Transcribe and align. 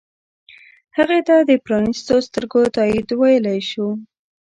هغې 0.97 1.19
ته 1.27 1.35
د 1.49 1.51
پرانیستو 1.65 2.15
سترګو 2.27 2.61
تایید 2.75 3.09
ویلی 3.21 3.59
شو. 3.69 3.87